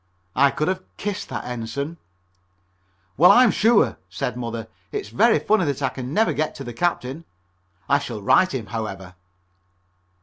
I 0.35 0.49
could 0.49 0.67
have 0.67 0.81
kissed 0.97 1.29
that 1.29 1.45
Ensign. 1.45 1.97
"Well, 3.17 3.29
I'm 3.31 3.51
sure," 3.51 3.99
said 4.09 4.35
Mother, 4.35 4.67
"it's 4.91 5.09
very 5.09 5.37
funny 5.37 5.65
that 5.65 5.83
I 5.83 5.89
can 5.89 6.11
never 6.11 6.33
get 6.33 6.55
to 6.55 6.63
the 6.63 6.73
Captain. 6.73 7.23
I 7.87 7.99
shall 7.99 8.19
write 8.23 8.51
him, 8.55 8.65
however." 8.73 9.13